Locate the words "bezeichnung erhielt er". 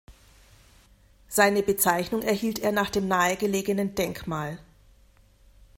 1.61-2.71